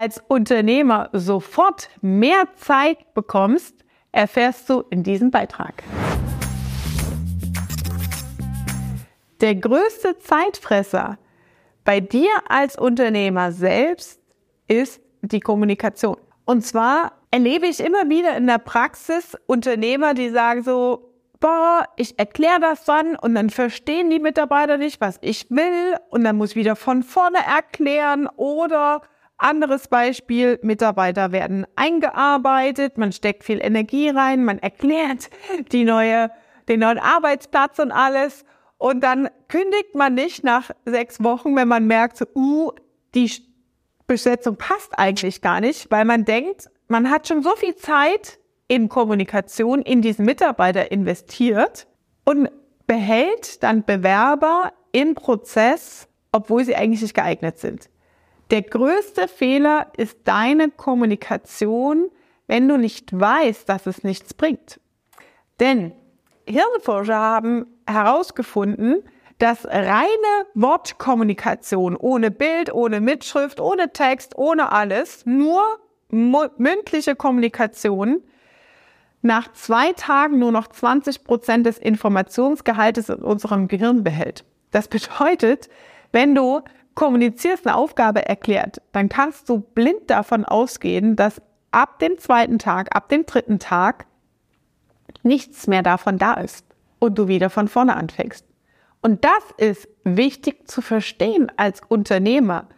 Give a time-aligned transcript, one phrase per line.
[0.00, 5.82] als Unternehmer sofort mehr Zeit bekommst, erfährst du in diesem Beitrag.
[9.42, 11.18] Der größte Zeitfresser
[11.84, 14.22] bei dir als Unternehmer selbst
[14.68, 16.16] ist die Kommunikation.
[16.46, 22.18] Und zwar erlebe ich immer wieder in der Praxis Unternehmer, die sagen so, boah, ich
[22.18, 26.50] erkläre das dann und dann verstehen die Mitarbeiter nicht, was ich will und dann muss
[26.50, 29.02] ich wieder von vorne erklären oder
[29.42, 35.30] anderes Beispiel, Mitarbeiter werden eingearbeitet, man steckt viel Energie rein, man erklärt
[35.72, 36.30] die neue,
[36.68, 38.44] den neuen Arbeitsplatz und alles.
[38.78, 42.72] Und dann kündigt man nicht nach sechs Wochen, wenn man merkt, so, uh,
[43.14, 43.30] die
[44.06, 48.88] Besetzung passt eigentlich gar nicht, weil man denkt, man hat schon so viel Zeit in
[48.88, 51.86] Kommunikation in diesen Mitarbeiter investiert
[52.24, 52.48] und
[52.86, 57.90] behält dann Bewerber im Prozess, obwohl sie eigentlich nicht geeignet sind.
[58.50, 62.10] Der größte Fehler ist deine Kommunikation,
[62.48, 64.80] wenn du nicht weißt, dass es nichts bringt.
[65.60, 65.92] Denn
[66.48, 69.04] Hirnforscher haben herausgefunden,
[69.38, 75.62] dass reine Wortkommunikation ohne Bild, ohne Mitschrift, ohne Text, ohne alles, nur
[76.10, 78.22] mündliche Kommunikation
[79.22, 84.44] nach zwei Tagen nur noch 20 Prozent des Informationsgehaltes in unserem Gehirn behält.
[84.72, 85.68] Das bedeutet,
[86.10, 86.62] wenn du
[86.94, 92.94] kommunizierst, eine Aufgabe erklärt, dann kannst du blind davon ausgehen, dass ab dem zweiten Tag,
[92.94, 94.06] ab dem dritten Tag
[95.22, 96.64] nichts mehr davon da ist
[96.98, 98.44] und du wieder von vorne anfängst.
[99.02, 102.68] Und das ist wichtig zu verstehen als Unternehmer.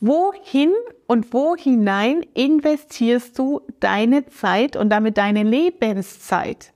[0.00, 0.72] Wohin
[1.06, 6.72] und wo hinein investierst du deine Zeit und damit deine Lebenszeit?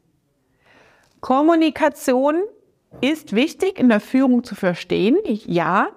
[1.21, 2.43] Kommunikation
[3.01, 5.89] ist wichtig in der Führung zu verstehen, ja,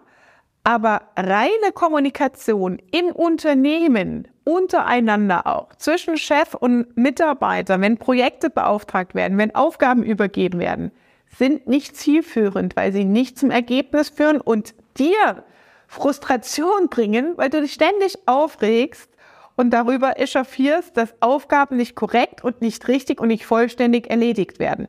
[0.66, 9.38] aber reine Kommunikation im Unternehmen, untereinander auch, zwischen Chef und Mitarbeiter, wenn Projekte beauftragt werden,
[9.38, 10.91] wenn Aufgaben übergeben werden,
[11.38, 15.43] sind nicht zielführend, weil sie nicht zum Ergebnis führen und dir
[15.87, 19.11] Frustration bringen, weil du dich ständig aufregst
[19.55, 24.87] und darüber echauffierst, dass Aufgaben nicht korrekt und nicht richtig und nicht vollständig erledigt werden.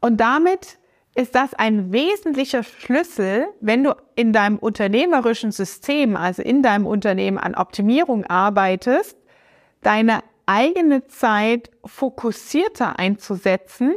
[0.00, 0.78] Und damit
[1.14, 7.38] ist das ein wesentlicher Schlüssel, wenn du in deinem unternehmerischen System, also in deinem Unternehmen
[7.38, 9.16] an Optimierung arbeitest,
[9.82, 13.94] deine eigene Zeit fokussierter einzusetzen,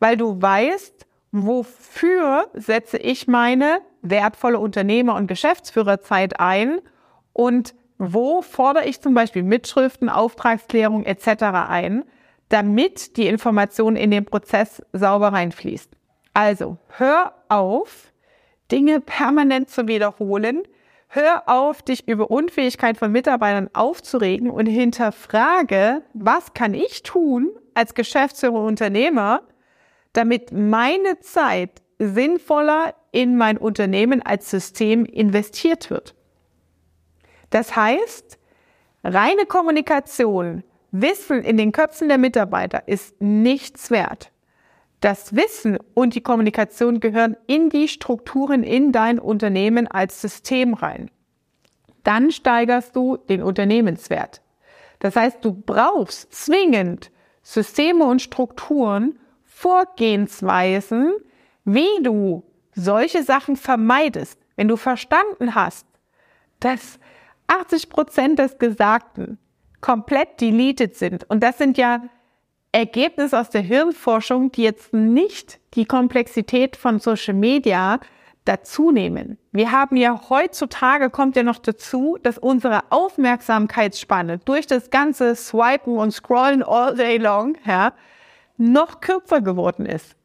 [0.00, 6.80] weil du weißt, wofür setze ich meine wertvolle Unternehmer- und Geschäftsführerzeit ein
[7.32, 11.42] und wo fordere ich zum Beispiel Mitschriften, Auftragsklärung etc.
[11.68, 12.04] ein,
[12.48, 15.90] damit die Information in den Prozess sauber reinfließt.
[16.34, 18.12] Also, hör auf,
[18.70, 20.62] Dinge permanent zu wiederholen.
[21.08, 27.94] Hör auf, dich über Unfähigkeit von Mitarbeitern aufzuregen und hinterfrage, was kann ich tun als
[27.94, 29.42] Geschäftsführer und Unternehmer,
[30.12, 36.16] damit meine Zeit sinnvoller in mein Unternehmen als System investiert wird.
[37.50, 38.38] Das heißt,
[39.04, 44.30] reine Kommunikation, Wissen in den Köpfen der Mitarbeiter ist nichts wert.
[45.04, 51.10] Das Wissen und die Kommunikation gehören in die Strukturen in dein Unternehmen als System rein.
[52.04, 54.40] Dann steigerst du den Unternehmenswert.
[55.00, 57.10] Das heißt, du brauchst zwingend
[57.42, 61.12] Systeme und Strukturen, Vorgehensweisen,
[61.66, 62.42] wie du
[62.74, 64.40] solche Sachen vermeidest.
[64.56, 65.86] Wenn du verstanden hast,
[66.60, 66.98] dass
[67.48, 69.36] 80 Prozent des Gesagten
[69.82, 72.04] komplett deleted sind, und das sind ja
[72.74, 78.00] Ergebnis aus der Hirnforschung, die jetzt nicht die Komplexität von Social Media
[78.44, 79.38] dazu nehmen.
[79.52, 85.96] Wir haben ja heutzutage kommt ja noch dazu, dass unsere Aufmerksamkeitsspanne durch das ganze Swipen
[85.96, 87.92] und Scrollen all day long, ja,
[88.56, 90.16] noch kürzer geworden ist.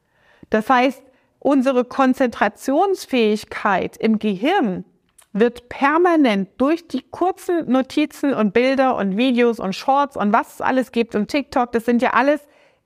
[0.49, 1.03] Das heißt,
[1.37, 4.85] unsere Konzentrationsfähigkeit im Gehirn
[5.31, 10.61] wird permanent durch die kurzen Notizen und Bilder und Videos und Shorts und was es
[10.61, 12.41] alles gibt und TikTok, das sind ja alles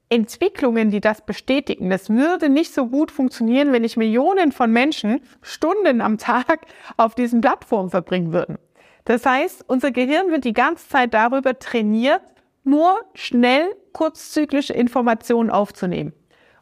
[0.10, 1.90] Entwicklungen, die das bestätigen.
[1.90, 6.62] Das würde nicht so gut funktionieren, wenn ich Millionen von Menschen Stunden am Tag
[6.98, 8.58] auf diesen Plattformen verbringen würden.
[9.06, 12.22] Das heißt, unser Gehirn wird die ganze Zeit darüber trainiert,
[12.64, 16.14] nur schnell kurzzyklische Informationen aufzunehmen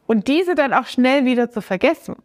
[0.07, 2.16] und diese dann auch schnell wieder zu vergessen.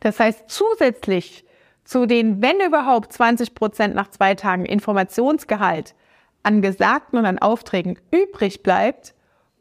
[0.00, 1.44] Das heißt, zusätzlich
[1.88, 5.94] zu den, wenn überhaupt, 20 Prozent nach zwei Tagen Informationsgehalt
[6.42, 9.14] an Gesagten und an Aufträgen übrig bleibt,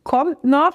[0.03, 0.73] kommt noch,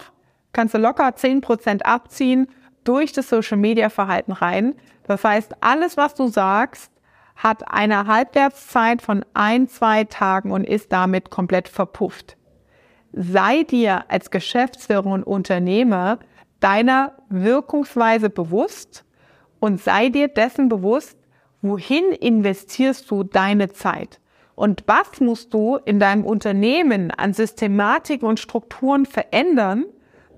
[0.54, 2.48] kannst du locker 10 Prozent abziehen
[2.84, 4.76] durch das Social Media Verhalten rein.
[5.06, 6.90] Das heißt, alles, was du sagst,
[7.36, 12.38] hat eine Halbwertszeit von ein, zwei Tagen und ist damit komplett verpufft.
[13.12, 16.18] Sei dir als Geschäftsführer und Unternehmer
[16.60, 19.04] deiner Wirkungsweise bewusst
[19.60, 21.18] und sei dir dessen bewusst,
[21.62, 24.20] wohin investierst du deine Zeit
[24.54, 29.86] und was musst du in deinem Unternehmen an Systematiken und Strukturen verändern,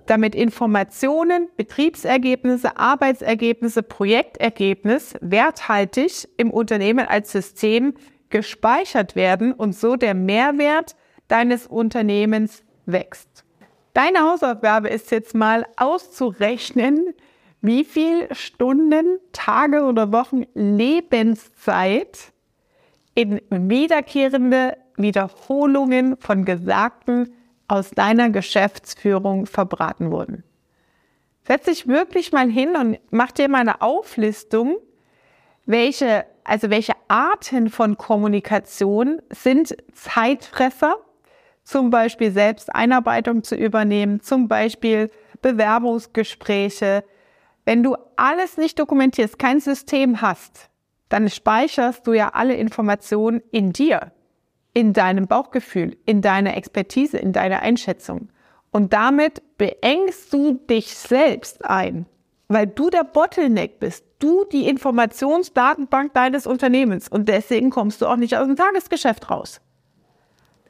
[0.07, 7.95] damit Informationen, Betriebsergebnisse, Arbeitsergebnisse, Projektergebnis werthaltig im Unternehmen als System
[8.29, 10.95] gespeichert werden und so der Mehrwert
[11.29, 13.45] deines Unternehmens wächst.
[13.95, 17.15] Deine Hausaufgabe ist jetzt mal auszurechnen,
[17.65, 22.35] wie viel Stunden, Tage oder Wochen Lebenszeit
[23.15, 27.33] in wiederkehrende Wiederholungen von Gesagten
[27.67, 30.45] aus deiner Geschäftsführung verbraten wurden.
[31.47, 34.77] Setz dich wirklich mal hin und mach dir mal eine Auflistung,
[35.65, 40.97] welche, also welche Arten von Kommunikation sind Zeitfresser,
[41.63, 47.05] zum Beispiel Selbsteinarbeitung zu übernehmen, zum Beispiel Bewerbungsgespräche.
[47.65, 50.69] Wenn du alles nicht dokumentierst, kein System hast,
[51.09, 54.13] dann speicherst du ja alle Informationen in dir
[54.75, 58.29] in deinem Bauchgefühl, in deiner Expertise, in deiner Einschätzung.
[58.73, 62.07] Und damit beengst du dich selbst ein,
[62.49, 68.17] weil du der Bottleneck bist, du die Informationsdatenbank deines Unternehmens und deswegen kommst du auch
[68.17, 69.61] nicht aus dem Tagesgeschäft raus.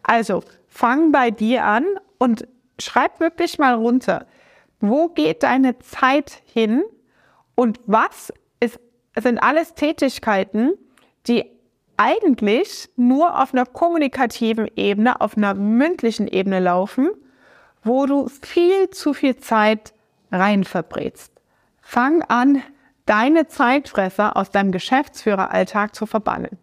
[0.03, 1.87] Also fang bei dir an
[2.19, 2.47] und
[2.79, 4.27] schreib wirklich mal runter,
[4.89, 6.83] wo geht deine Zeit hin
[7.55, 8.79] und was ist,
[9.19, 10.73] sind alles Tätigkeiten,
[11.27, 11.45] die
[11.97, 17.11] eigentlich nur auf einer kommunikativen Ebene, auf einer mündlichen Ebene laufen,
[17.83, 19.95] wo du viel zu viel Zeit
[20.33, 21.33] rein verbrätst.
[21.81, 22.63] Fang an,
[23.07, 26.59] deine Zeitfresser aus deinem Geschäftsführeralltag zu verbannen.